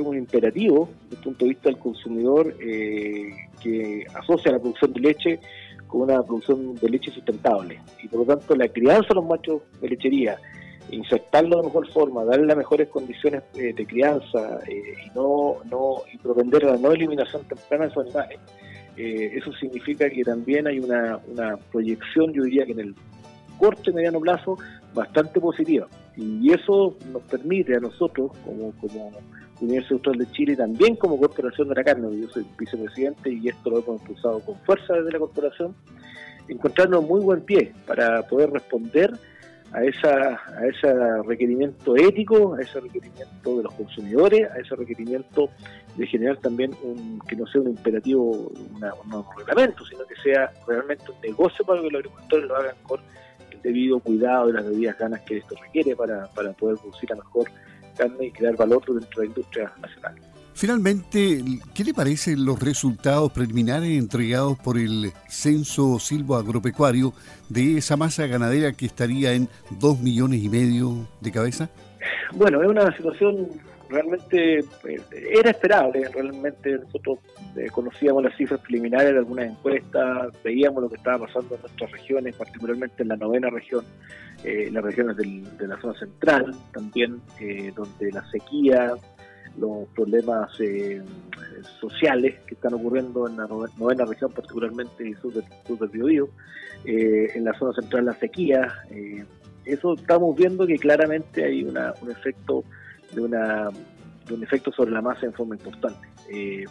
un 0.00 0.16
imperativo 0.16 0.88
desde 1.04 1.16
el 1.16 1.22
punto 1.22 1.44
de 1.44 1.48
vista 1.50 1.68
del 1.68 1.78
consumidor 1.78 2.54
eh, 2.60 3.30
que 3.62 4.06
asocia 4.14 4.52
la 4.52 4.58
producción 4.58 4.92
de 4.94 5.00
leche 5.00 5.40
con 5.88 6.02
una 6.02 6.22
producción 6.22 6.74
de 6.76 6.88
leche 6.88 7.10
sustentable 7.10 7.80
y 8.02 8.08
por 8.08 8.20
lo 8.20 8.36
tanto 8.36 8.54
la 8.56 8.68
crianza 8.68 9.08
de 9.08 9.14
los 9.16 9.26
machos 9.26 9.60
de 9.82 9.88
lechería 9.88 10.38
insertarlo 10.90 11.58
de 11.58 11.64
mejor 11.64 11.86
forma, 11.92 12.24
darle 12.24 12.46
las 12.46 12.56
mejores 12.56 12.88
condiciones 12.88 13.42
eh, 13.54 13.74
de 13.74 13.86
crianza 13.86 14.60
y 14.68 15.10
no, 15.14 15.56
no 15.70 15.96
y 16.10 16.16
propender 16.16 16.62
la 16.62 16.78
no 16.78 16.92
eliminación 16.92 17.42
temprana 17.44 17.84
de 17.84 17.90
esos 17.90 18.06
animales, 18.06 18.38
eso 18.96 19.52
significa 19.54 20.08
que 20.08 20.22
también 20.22 20.66
hay 20.66 20.78
una, 20.78 21.18
una 21.26 21.56
proyección, 21.56 22.32
yo 22.32 22.44
diría 22.44 22.64
que 22.66 22.72
en 22.72 22.80
el 22.80 22.94
corto 23.62 23.90
y 23.90 23.94
mediano 23.94 24.18
plazo, 24.18 24.58
bastante 24.92 25.38
positiva. 25.40 25.86
Y 26.16 26.52
eso 26.52 26.96
nos 27.12 27.22
permite 27.22 27.76
a 27.76 27.78
nosotros, 27.78 28.32
como, 28.44 28.72
como 28.72 29.12
Universidad 29.60 29.92
Austral 29.92 30.18
de 30.18 30.30
Chile, 30.32 30.56
también 30.56 30.96
como 30.96 31.16
Corporación 31.16 31.68
de 31.68 31.76
la 31.76 31.84
Carne, 31.84 32.08
yo 32.20 32.28
soy 32.28 32.44
vicepresidente 32.58 33.30
y 33.32 33.48
esto 33.48 33.70
lo 33.70 33.78
hemos 33.78 34.00
impulsado 34.00 34.40
con 34.40 34.56
fuerza 34.64 34.94
desde 34.94 35.12
la 35.12 35.20
corporación, 35.20 35.76
encontrarnos 36.48 37.04
muy 37.04 37.20
buen 37.20 37.42
pie 37.42 37.72
para 37.86 38.26
poder 38.26 38.50
responder 38.50 39.12
a, 39.70 39.84
esa, 39.84 40.40
a 40.58 40.66
ese 40.66 41.22
requerimiento 41.22 41.94
ético, 41.94 42.54
a 42.54 42.62
ese 42.62 42.80
requerimiento 42.80 43.58
de 43.58 43.62
los 43.62 43.74
consumidores, 43.74 44.50
a 44.50 44.58
ese 44.58 44.74
requerimiento 44.74 45.50
de 45.96 46.04
generar 46.08 46.38
también 46.38 46.72
un, 46.82 47.20
que 47.28 47.36
no 47.36 47.46
sea 47.46 47.60
un 47.60 47.68
imperativo, 47.68 48.50
una, 48.74 48.92
un 48.94 49.24
reglamento, 49.38 49.84
sino 49.86 50.04
que 50.04 50.16
sea 50.16 50.50
realmente 50.66 51.04
un 51.12 51.20
negocio 51.20 51.64
para 51.64 51.80
que 51.80 51.90
los 51.90 52.00
agricultores 52.00 52.48
lo 52.48 52.56
hagan 52.56 52.76
con 52.82 53.00
debido 53.62 54.00
cuidado 54.00 54.48
de 54.48 54.54
las 54.54 54.64
debidas 54.64 54.98
ganas 54.98 55.20
que 55.22 55.38
esto 55.38 55.54
requiere 55.60 55.96
para, 55.96 56.26
para 56.28 56.52
poder 56.52 56.78
producir 56.78 57.10
la 57.10 57.16
mejor 57.16 57.50
carne 57.96 58.26
y 58.26 58.30
crear 58.30 58.56
valor 58.56 58.84
dentro 58.86 59.20
de 59.20 59.26
la 59.26 59.26
industria 59.26 59.72
nacional. 59.80 60.14
Finalmente, 60.54 61.42
¿qué 61.74 61.82
le 61.82 61.94
parecen 61.94 62.44
los 62.44 62.60
resultados 62.60 63.32
preliminares 63.32 63.98
entregados 63.98 64.58
por 64.58 64.76
el 64.78 65.12
Censo 65.28 65.98
Silvo 65.98 66.36
Agropecuario 66.36 67.14
de 67.48 67.78
esa 67.78 67.96
masa 67.96 68.26
ganadera 68.26 68.72
que 68.72 68.84
estaría 68.84 69.32
en 69.32 69.48
dos 69.70 69.98
millones 70.00 70.42
y 70.42 70.48
medio 70.48 71.08
de 71.20 71.32
cabeza? 71.32 71.70
Bueno, 72.34 72.62
es 72.62 72.68
una 72.68 72.94
situación 72.96 73.48
realmente, 73.92 74.58
eh, 74.58 74.64
era 75.32 75.50
esperable, 75.50 76.08
realmente 76.08 76.78
nosotros 76.78 77.18
eh, 77.56 77.68
conocíamos 77.70 78.22
las 78.22 78.36
cifras 78.36 78.60
preliminares 78.60 79.12
de 79.12 79.18
algunas 79.18 79.50
encuestas, 79.50 80.32
veíamos 80.42 80.82
lo 80.82 80.88
que 80.88 80.96
estaba 80.96 81.26
pasando 81.26 81.54
en 81.54 81.60
nuestras 81.60 81.90
regiones, 81.92 82.36
particularmente 82.36 83.02
en 83.02 83.08
la 83.08 83.16
novena 83.16 83.50
región, 83.50 83.84
eh, 84.44 84.70
las 84.72 84.82
regiones 84.82 85.16
de 85.16 85.68
la 85.68 85.80
zona 85.80 85.98
central 85.98 86.54
también, 86.72 87.20
donde 87.74 88.10
la 88.10 88.24
sequía, 88.30 88.94
los 89.58 89.88
problemas 89.94 90.50
eh, 90.60 91.02
sociales 91.80 92.36
que 92.46 92.54
están 92.54 92.74
ocurriendo 92.74 93.28
en 93.28 93.36
la 93.36 93.46
novena 93.46 94.04
región, 94.04 94.32
particularmente 94.32 95.06
en 95.06 95.20
sur, 95.20 95.32
del 95.32 95.88
Biobío, 95.88 96.28
eh, 96.84 97.30
en 97.34 97.44
la 97.44 97.56
zona 97.58 97.72
central 97.74 98.06
la 98.06 98.14
sequía. 98.14 98.72
Eso 99.64 99.94
estamos 99.94 100.36
viendo 100.36 100.66
que 100.66 100.76
claramente 100.76 101.44
hay 101.44 101.62
una, 101.62 101.94
un 102.02 102.10
efecto 102.10 102.64
de, 103.12 103.20
una, 103.20 103.68
un 104.30 104.42
efecto 104.42 104.72
sobre 104.72 104.90
la 104.90 105.02
masa 105.02 105.26
en 105.26 105.32
forma 105.32 105.54
importante. 105.54 106.08
y 106.30 106.64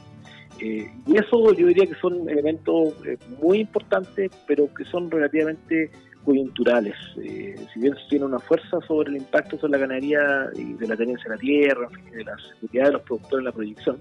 eso 1.15 1.53
yo 1.53 1.67
diría 1.67 1.88
que 1.88 1.95
son 1.95 2.29
elementos 2.29 2.93
muy 3.41 3.60
importantes, 3.62 4.31
pero 4.48 4.71
que 4.74 4.86
son 4.86 5.10
relativamente 5.10 5.91
coyunturales. 6.24 6.95
Eh, 7.21 7.55
si 7.74 7.79
bien 7.79 7.95
tiene 8.10 8.25
una 8.25 8.39
fuerza 8.39 8.79
sobre 8.88 9.10
el 9.10 9.17
impacto 9.17 9.57
sobre 9.57 9.71
la 9.74 9.77
ganadería 9.79 10.50
y 10.55 10.74
de 10.74 10.88
la 10.88 10.95
tenencia 10.95 11.24
de 11.29 11.36
la 11.36 11.41
tierra, 11.41 11.89
de 12.12 12.24
la 12.24 12.36
seguridad 12.38 12.86
de 12.86 12.91
los 12.93 13.01
productores 13.01 13.39
en 13.39 13.45
la 13.45 13.51
proyección, 13.51 13.98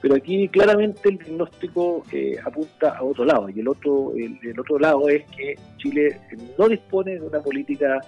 pero 0.00 0.16
aquí 0.16 0.48
claramente 0.48 1.08
el 1.08 1.18
diagnóstico 1.18 2.04
eh, 2.10 2.36
apunta 2.44 2.96
a 2.96 3.02
otro 3.04 3.24
lado 3.24 3.48
y 3.48 3.60
el 3.60 3.68
otro 3.68 4.12
el, 4.16 4.58
otro 4.58 4.78
lado 4.78 5.08
es 5.08 5.24
que 5.30 5.54
Chile 5.76 6.20
no 6.58 6.68
dispone 6.68 7.14
de 7.14 7.20
una 7.20 7.40
política 7.40 8.00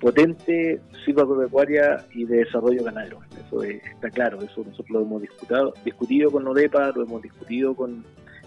potente 0.00 0.80
silvagropecuaria 1.04 2.04
y 2.14 2.24
de 2.24 2.38
desarrollo 2.38 2.84
ganadero. 2.84 3.20
Eso 3.46 3.62
está 3.62 4.10
claro, 4.10 4.38
eso 4.42 4.64
nosotros 4.64 4.90
lo 4.90 5.02
hemos 5.02 5.22
discutido, 5.22 5.74
discutido 5.84 6.30
con 6.30 6.44
NODEPA, 6.44 6.92
lo 6.94 7.04
hemos 7.04 7.22
discutido 7.22 7.74
con 7.74 8.04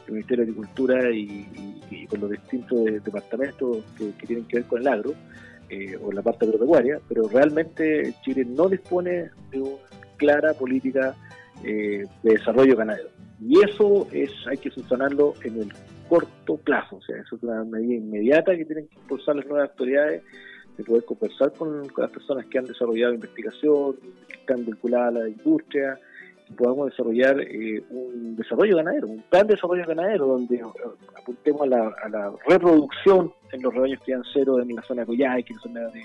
el 0.08 0.14
Ministerio 0.14 0.46
de 0.46 0.52
Agricultura 0.52 1.12
y, 1.12 2.08
con 2.10 2.22
los 2.22 2.32
distintos 2.32 2.86
departamentos 3.04 3.84
que, 3.98 4.26
tienen 4.26 4.46
que 4.46 4.58
ver 4.58 4.66
con 4.66 4.82
el 4.82 4.88
agro 4.88 5.14
eh, 5.70 5.96
o 6.02 6.12
la 6.12 6.22
parte 6.22 6.46
agropecuaria, 6.46 7.00
pero 7.08 7.28
realmente 7.28 8.14
Chile 8.24 8.46
no 8.46 8.68
dispone 8.68 9.30
de 9.52 9.62
una 9.62 9.78
clara 10.18 10.54
política 10.54 11.16
eh, 11.64 12.06
de 12.24 12.34
desarrollo 12.34 12.76
ganadero. 12.76 13.10
Y 13.40 13.64
eso 13.64 14.08
es 14.12 14.32
hay 14.48 14.58
que 14.58 14.70
solucionarlo 14.72 15.34
en 15.44 15.62
el 15.62 15.74
corto 16.10 16.58
plazo, 16.58 16.98
o 16.98 17.02
sea, 17.02 17.18
eso 17.18 17.36
es 17.36 17.44
una 17.44 17.64
medida 17.64 17.96
inmediata 17.96 18.56
que 18.56 18.66
tienen 18.66 18.88
que 18.88 18.96
impulsar 18.96 19.36
las 19.36 19.46
nuevas 19.46 19.70
autoridades 19.70 20.24
de 20.78 20.84
poder 20.84 21.06
conversar 21.06 21.54
con, 21.54 21.88
las 21.98 22.12
personas 22.12 22.46
que 22.48 22.58
han 22.58 22.66
desarrollado 22.66 23.14
investigación, 23.14 23.96
que 24.28 24.34
están 24.34 24.66
vinculadas 24.66 25.16
a 25.16 25.20
la 25.20 25.30
industria, 25.30 26.00
podamos 26.58 26.92
desarrollar 26.92 27.40
eh, 27.42 27.84
un 27.90 28.36
desarrollo 28.36 28.78
ganadero, 28.78 29.08
un 29.08 29.22
plan 29.24 29.48
de 29.48 29.56
desarrollo 29.56 29.86
ganadero 29.86 30.28
donde 30.28 30.56
eh, 30.58 30.64
apuntemos 31.18 31.62
a 31.62 32.10
la, 32.10 32.34
reproducción 32.48 33.34
en 33.52 33.62
los 33.62 33.74
rebaños 33.74 34.00
crianceros 34.04 34.62
en 34.62 34.76
la 34.76 34.82
zona 34.84 35.02
de 35.02 35.08
Coyhaique, 35.08 35.54
en 35.54 35.58
la 35.58 35.62
zona 35.62 35.80
de, 35.92 36.02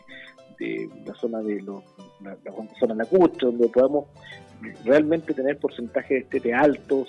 la 0.60 1.14
zona 1.14 1.40
de 1.40 1.62
los, 1.62 1.82
la, 2.22 2.36
zona 2.78 2.94
lacustre, 2.94 3.46
donde 3.46 3.68
podamos 3.68 4.06
realmente 4.84 5.34
tener 5.34 5.58
porcentajes 5.58 6.10
de 6.10 6.18
estete 6.18 6.52
altos, 6.52 7.08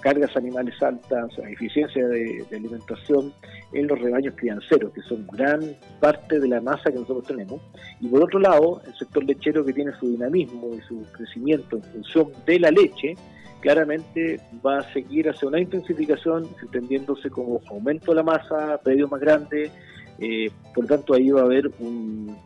cargas 0.00 0.36
animales 0.36 0.74
altas, 0.82 1.30
eficiencia 1.50 2.06
de, 2.06 2.44
alimentación 2.52 3.32
en 3.72 3.86
los 3.86 3.98
rebaños 3.98 4.34
crianceros, 4.36 4.92
que 4.92 5.00
son 5.02 5.26
gran 5.28 5.60
parte 6.00 6.38
de 6.40 6.48
la 6.48 6.60
masa 6.60 6.90
que 6.90 6.98
nosotros 6.98 7.26
tenemos. 7.26 7.60
Y 8.00 8.08
por 8.08 8.22
otro 8.22 8.38
lado, 8.38 8.82
el 8.86 8.94
sector 8.94 9.24
lechero 9.24 9.64
que 9.64 9.72
tiene 9.72 9.92
su 9.98 10.10
dinamismo 10.10 10.74
y 10.74 10.80
su 10.82 11.02
crecimiento 11.12 11.76
en 11.76 11.82
función 11.84 12.32
de 12.44 12.60
la 12.60 12.70
leche, 12.70 13.14
claramente 13.60 14.40
va 14.64 14.80
a 14.80 14.92
seguir 14.92 15.30
hacia 15.30 15.48
una 15.48 15.58
intensificación, 15.58 16.46
entendiéndose 16.62 17.30
como 17.30 17.62
aumento 17.70 18.10
de 18.10 18.16
la 18.16 18.22
masa, 18.22 18.78
predios 18.84 19.10
más 19.10 19.20
grandes, 19.20 19.70
eh, 20.18 20.50
por 20.74 20.84
lo 20.84 20.96
tanto 20.96 21.14
ahí 21.14 21.30
va 21.30 21.42
a 21.42 21.44
haber 21.44 21.70
un, 21.78 22.36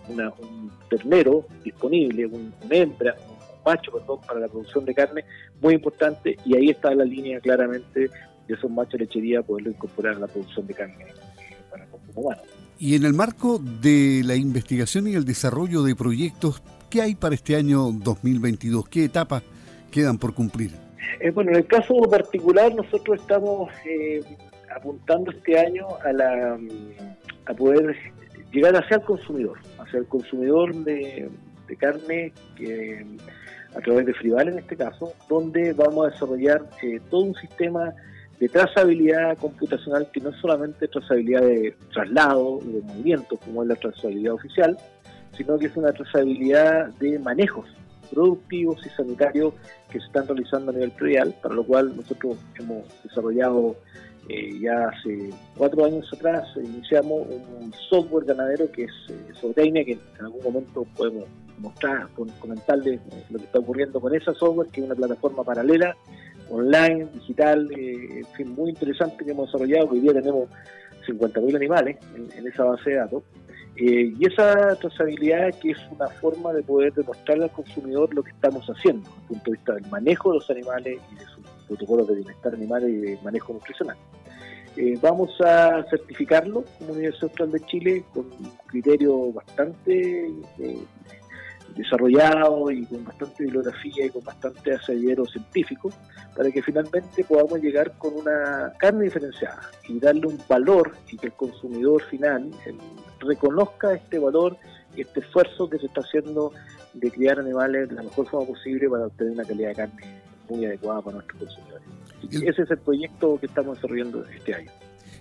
ternero 0.88 1.46
disponible, 1.64 2.26
un, 2.26 2.52
una 2.64 2.76
hembra, 2.76 3.14
macho 3.64 3.92
perdón, 3.92 4.20
para 4.26 4.40
la 4.40 4.48
producción 4.48 4.84
de 4.84 4.94
carne 4.94 5.24
muy 5.60 5.74
importante 5.74 6.36
y 6.44 6.56
ahí 6.56 6.70
está 6.70 6.94
la 6.94 7.04
línea 7.04 7.40
claramente 7.40 8.08
de 8.48 8.54
esos 8.54 8.70
machos 8.70 8.92
de 8.92 9.00
lechería 9.00 9.42
poderlo 9.42 9.70
incorporar 9.70 10.16
a 10.16 10.20
la 10.20 10.26
producción 10.26 10.66
de 10.66 10.74
carne 10.74 11.06
para 11.70 11.84
el 11.84 11.90
consumo 11.90 12.20
humano. 12.22 12.42
Y 12.78 12.94
en 12.94 13.04
el 13.04 13.12
marco 13.12 13.58
de 13.58 14.22
la 14.24 14.36
investigación 14.36 15.08
y 15.08 15.14
el 15.14 15.24
desarrollo 15.24 15.82
de 15.82 15.96
proyectos, 15.96 16.62
¿qué 16.88 17.02
hay 17.02 17.14
para 17.14 17.34
este 17.34 17.56
año 17.56 17.90
2022? 17.90 18.88
¿Qué 18.88 19.04
etapas 19.04 19.42
quedan 19.90 20.16
por 20.16 20.32
cumplir? 20.32 20.70
Eh, 21.20 21.30
bueno, 21.30 21.50
en 21.50 21.56
el 21.56 21.66
caso 21.66 21.94
particular 22.02 22.72
nosotros 22.74 23.20
estamos 23.20 23.70
eh, 23.84 24.22
apuntando 24.74 25.32
este 25.32 25.58
año 25.58 25.86
a, 26.04 26.12
la, 26.12 26.58
a 27.48 27.54
poder 27.54 27.96
llegar 28.52 28.76
hacia 28.76 28.98
el 28.98 29.02
consumidor, 29.02 29.58
hacia 29.78 29.98
el 29.98 30.06
consumidor 30.06 30.74
de, 30.84 31.28
carne 31.78 32.32
que 32.56 33.04
a 33.76 33.80
través 33.80 34.06
de 34.06 34.14
Frival 34.14 34.48
en 34.48 34.58
este 34.58 34.76
caso, 34.76 35.12
donde 35.28 35.72
vamos 35.74 36.06
a 36.06 36.10
desarrollar 36.10 36.62
eh, 36.82 36.98
todo 37.10 37.20
un 37.20 37.34
sistema 37.34 37.92
de 38.40 38.48
trazabilidad 38.48 39.36
computacional 39.36 40.08
que 40.10 40.20
no 40.20 40.30
es 40.30 40.36
solamente 40.36 40.88
trazabilidad 40.88 41.42
de 41.42 41.74
traslado 41.92 42.60
y 42.64 42.72
de 42.72 42.80
movimiento, 42.82 43.36
como 43.36 43.62
es 43.62 43.68
la 43.68 43.76
trazabilidad 43.76 44.34
oficial, 44.34 44.78
sino 45.36 45.58
que 45.58 45.66
es 45.66 45.76
una 45.76 45.92
trazabilidad 45.92 46.88
de 46.94 47.18
manejos 47.18 47.66
productivos 48.10 48.84
y 48.86 48.88
sanitarios 48.90 49.54
que 49.90 50.00
se 50.00 50.06
están 50.06 50.26
realizando 50.26 50.70
a 50.70 50.74
nivel 50.74 50.90
predial, 50.92 51.34
para 51.42 51.54
lo 51.54 51.64
cual 51.64 51.94
nosotros 51.94 52.38
hemos 52.58 52.84
desarrollado 53.04 53.76
eh, 54.28 54.58
ya 54.60 54.88
hace 54.88 55.30
cuatro 55.56 55.84
años 55.84 56.10
atrás, 56.12 56.46
iniciamos 56.56 57.26
un 57.60 57.72
software 57.88 58.26
ganadero 58.26 58.70
que 58.70 58.84
es 58.84 58.92
eh, 59.08 59.52
que 59.84 59.92
en 59.92 60.24
algún 60.24 60.42
momento 60.42 60.86
podemos 60.96 61.24
mostrar, 61.58 62.08
comentarles 62.40 63.00
eh, 63.00 63.24
lo 63.30 63.38
que 63.38 63.44
está 63.44 63.58
ocurriendo 63.58 64.00
con 64.00 64.14
esa 64.14 64.32
software, 64.34 64.68
que 64.68 64.80
es 64.80 64.86
una 64.86 64.94
plataforma 64.94 65.44
paralela, 65.44 65.96
online, 66.50 67.06
digital, 67.14 67.70
eh, 67.76 68.20
en 68.20 68.26
fin, 68.36 68.54
muy 68.54 68.70
interesante 68.70 69.24
que 69.24 69.30
hemos 69.30 69.46
desarrollado, 69.50 69.90
hoy 69.90 70.00
día 70.00 70.12
tenemos 70.12 70.48
50.000 71.06 71.56
animales 71.56 71.98
en, 72.14 72.46
esa 72.46 72.64
base 72.64 72.90
de 72.90 72.96
datos. 72.96 73.22
Y 73.80 74.26
esa 74.26 74.74
trazabilidad 74.74 75.54
que 75.60 75.70
es 75.70 75.78
una 75.92 76.08
forma 76.08 76.52
de 76.52 76.64
poder 76.64 76.92
demostrarle 76.94 77.44
al 77.44 77.52
consumidor 77.52 78.12
lo 78.12 78.24
que 78.24 78.32
estamos 78.32 78.66
haciendo, 78.66 79.08
desde 79.08 79.20
el 79.20 79.26
punto 79.28 79.44
de 79.44 79.56
vista 79.56 79.74
del 79.74 79.86
manejo 79.86 80.32
de 80.32 80.38
los 80.38 80.50
animales 80.50 81.00
y 81.12 81.14
de 81.14 81.24
sus 81.26 81.37
protocolos 81.68 82.08
de 82.08 82.16
bienestar 82.16 82.54
animal 82.54 82.88
y 82.88 82.96
de 82.96 83.18
manejo 83.22 83.52
nutricional. 83.52 83.96
vamos 85.00 85.30
a 85.40 85.84
certificarlo 85.90 86.64
como 86.78 86.92
Universidad 86.92 87.24
Austral 87.24 87.52
de 87.52 87.60
Chile 87.66 88.04
con 88.12 88.26
un 88.26 88.50
criterio 88.66 89.32
bastante 89.32 90.32
desarrollado 91.78 92.70
y 92.70 92.84
con 92.86 93.04
bastante 93.04 93.44
bibliografía 93.44 94.06
y 94.06 94.10
con 94.10 94.24
bastante 94.24 94.74
asedero 94.74 95.24
científico, 95.26 95.90
para 96.36 96.50
que 96.50 96.62
finalmente 96.62 97.24
podamos 97.24 97.60
llegar 97.60 97.96
con 97.98 98.14
una 98.14 98.72
carne 98.78 99.04
diferenciada 99.04 99.60
y 99.88 99.98
darle 99.98 100.26
un 100.26 100.38
valor 100.48 100.96
y 101.10 101.16
que 101.16 101.28
el 101.28 101.32
consumidor 101.34 102.02
final 102.04 102.50
reconozca 103.20 103.94
este 103.94 104.18
valor 104.18 104.56
y 104.96 105.02
este 105.02 105.20
esfuerzo 105.20 105.68
que 105.68 105.78
se 105.78 105.86
está 105.86 106.00
haciendo 106.00 106.52
de 106.94 107.10
criar 107.10 107.38
animales 107.38 107.88
de 107.88 107.94
la 107.94 108.02
mejor 108.02 108.26
forma 108.28 108.46
posible 108.46 108.88
para 108.88 109.06
obtener 109.06 109.34
una 109.34 109.44
calidad 109.44 109.68
de 109.68 109.74
carne 109.74 110.17
muy 110.48 110.64
adecuada 110.66 111.02
para 111.02 111.16
nuestros 111.16 111.38
consumidores. 111.40 111.84
ese 112.30 112.62
es 112.62 112.70
el 112.70 112.78
proyecto 112.78 113.38
que 113.38 113.46
estamos 113.46 113.76
desarrollando 113.76 114.24
este 114.24 114.54
año. 114.54 114.70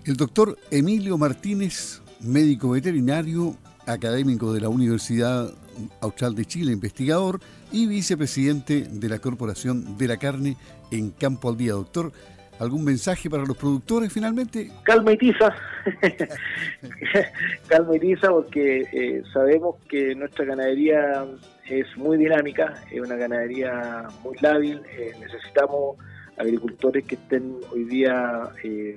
El 0.04 0.16
doctor 0.16 0.56
Emilio 0.70 1.18
Martínez, 1.18 2.02
médico 2.20 2.70
veterinario, 2.70 3.56
académico 3.86 4.52
de 4.52 4.60
la 4.60 4.68
Universidad 4.68 5.52
Austral 6.00 6.34
de 6.34 6.44
Chile, 6.44 6.72
investigador 6.72 7.40
y 7.72 7.86
vicepresidente 7.86 8.82
de 8.82 9.08
la 9.08 9.18
Corporación 9.18 9.96
de 9.96 10.08
la 10.08 10.16
Carne 10.16 10.56
en 10.90 11.10
Campo 11.10 11.48
al 11.48 11.56
Día. 11.56 11.72
Doctor, 11.72 12.12
¿algún 12.58 12.84
mensaje 12.84 13.28
para 13.30 13.44
los 13.44 13.56
productores 13.56 14.12
finalmente? 14.12 14.70
Calma 14.82 15.12
y 15.12 15.18
tiza, 15.18 15.54
calma 17.68 17.96
y 17.96 18.00
tiza 18.00 18.30
porque 18.30 18.82
eh, 18.92 19.22
sabemos 19.32 19.76
que 19.88 20.14
nuestra 20.14 20.44
ganadería 20.44 21.26
es 21.70 21.96
muy 21.96 22.16
dinámica, 22.16 22.74
es 22.90 23.00
una 23.00 23.16
ganadería 23.16 24.08
muy 24.22 24.36
lábil, 24.40 24.80
eh, 24.90 25.12
necesitamos 25.20 25.96
agricultores 26.36 27.04
que 27.04 27.14
estén 27.16 27.56
hoy 27.72 27.84
día... 27.84 28.48
Eh, 28.62 28.96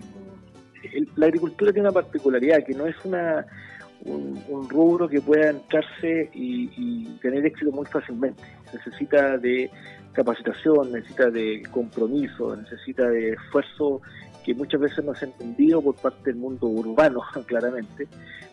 la 1.16 1.28
agricultura 1.28 1.72
tiene 1.72 1.90
una 1.90 1.94
particularidad, 1.94 2.64
que 2.66 2.74
no 2.74 2.88
es 2.88 2.96
una 3.06 3.46
un, 4.06 4.68
rubro 4.70 5.08
que 5.08 5.22
pueda 5.22 5.50
entrarse 5.50 6.30
y, 6.34 7.06
tener 7.22 7.46
éxito 7.46 7.72
muy 7.72 7.86
fácilmente. 7.86 8.44
Necesita 8.74 9.38
de 9.38 9.70
capacitación, 10.14 10.92
necesita 10.92 11.30
de 11.30 11.64
compromiso, 11.72 12.56
necesita 12.56 13.08
de 13.10 13.34
esfuerzo 13.34 14.02
que 14.44 14.54
muchas 14.54 14.82
veces 14.82 15.04
no 15.04 15.12
ha 15.12 15.24
entendido 15.24 15.82
por 15.82 15.96
parte 15.96 16.32
del 16.32 16.36
mundo 16.36 16.68
urbano, 16.68 17.22
claramente. 17.46 18.08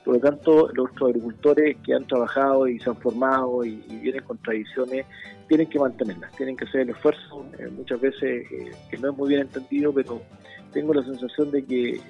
Por 0.04 0.14
lo 0.14 0.20
tanto, 0.20 0.68
los 0.74 0.90
agricultores 1.00 1.76
que 1.84 1.94
han 1.94 2.06
trabajado 2.06 2.66
y 2.66 2.78
se 2.78 2.90
han 2.90 2.96
formado 2.96 3.64
y, 3.64 3.76
vienen 4.02 4.24
con 4.24 4.38
tradiciones, 4.38 5.06
tienen 5.48 5.68
que 5.68 5.78
mantenerlas, 5.78 6.30
tienen 6.36 6.56
que 6.56 6.64
hacer 6.64 6.82
el 6.82 6.90
esfuerzo, 6.90 7.46
eh, 7.58 7.68
muchas 7.68 8.00
veces 8.00 8.50
eh, 8.50 8.70
que 8.90 8.98
no 8.98 9.10
es 9.10 9.16
muy 9.16 9.28
bien 9.28 9.42
entendido, 9.42 9.92
pero 9.92 10.22
tengo 10.72 10.92
la 10.94 11.02
sensación 11.02 11.50
de 11.50 11.64
que 11.64 12.00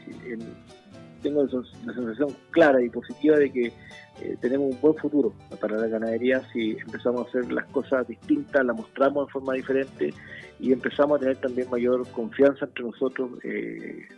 tengo 1.18 1.44
la 1.44 1.94
sensación 1.94 2.28
clara 2.50 2.82
y 2.82 2.88
positiva 2.88 3.36
de 3.36 3.50
que 3.50 3.72
eh, 4.20 4.36
tenemos 4.40 4.74
un 4.74 4.80
buen 4.80 4.94
futuro 4.96 5.32
para 5.60 5.76
la 5.76 5.86
ganadería 5.86 6.42
si 6.52 6.72
empezamos 6.72 7.26
a 7.26 7.28
hacer 7.28 7.52
las 7.52 7.66
cosas 7.66 8.06
distintas, 8.08 8.64
las 8.64 8.76
mostramos 8.76 9.26
de 9.26 9.32
forma 9.32 9.54
diferente 9.54 10.12
y 10.58 10.72
empezamos 10.72 11.16
a 11.16 11.20
tener 11.20 11.36
también 11.36 11.70
mayor 11.70 12.06
confianza 12.10 12.64
entre 12.64 12.84
nosotros 12.84 13.30
eh, 13.44 14.08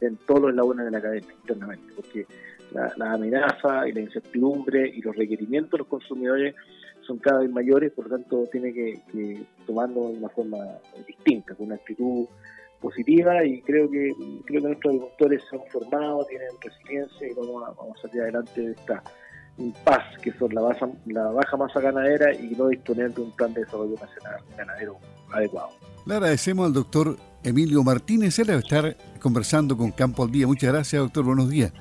en, 0.00 0.16
todos 0.26 0.42
los 0.42 0.50
eslabones 0.50 0.84
de 0.84 0.90
la 0.90 1.00
cadena 1.00 1.26
internamente, 1.40 1.92
porque 1.94 2.26
la, 2.72 3.12
amenaza 3.12 3.88
y 3.88 3.92
la 3.92 4.00
incertidumbre 4.00 4.88
y 4.94 5.00
los 5.00 5.16
requerimientos 5.16 5.72
de 5.72 5.78
los 5.78 5.88
consumidores 5.88 6.54
son 7.06 7.18
cada 7.18 7.40
vez 7.40 7.50
mayores, 7.50 7.92
por 7.92 8.10
lo 8.10 8.16
tanto 8.18 8.44
tiene 8.52 8.74
que, 8.74 9.00
que 9.10 9.42
tomarlo 9.66 10.08
de 10.08 10.18
una 10.18 10.28
forma 10.28 10.58
distinta, 11.06 11.54
con 11.54 11.66
una 11.66 11.76
actitud 11.76 12.26
positiva 12.80 13.44
y 13.44 13.60
creo 13.62 13.90
que 13.90 14.12
creo 14.44 14.62
que 14.62 14.68
nuestros 14.68 14.94
agricultores 14.94 15.42
se 15.48 15.56
han 15.56 15.62
formado, 15.70 16.24
tienen 16.26 16.48
resiliencia 16.60 17.28
y 17.28 17.34
vamos 17.34 17.62
a, 17.64 17.70
vamos 17.72 17.98
a 17.98 18.02
salir 18.02 18.22
adelante 18.22 18.60
de 18.60 18.72
esta 18.72 19.02
paz 19.84 20.04
que 20.22 20.32
son 20.32 20.54
la 20.54 20.60
baja, 20.60 20.88
la 21.06 21.30
baja 21.30 21.56
masa 21.56 21.80
ganadera 21.80 22.34
y 22.34 22.54
no 22.56 22.68
disponer 22.68 23.12
de 23.14 23.22
un 23.22 23.30
plan 23.32 23.52
de 23.54 23.62
desarrollo 23.62 23.94
nacional 23.94 24.40
ganadero 24.56 24.98
adecuado. 25.32 25.70
Le 26.04 26.14
agradecemos 26.14 26.66
al 26.66 26.72
doctor 26.72 27.16
Emilio 27.42 27.82
Martínez, 27.82 28.38
él 28.38 28.50
va 28.50 28.54
a 28.54 28.58
estar 28.58 28.96
conversando 29.20 29.76
con 29.76 29.90
Campo 29.90 30.22
al 30.24 30.30
Día. 30.30 30.46
Muchas 30.46 30.72
gracias, 30.72 31.02
doctor. 31.02 31.24
Buenos 31.24 31.48
días. 31.48 31.72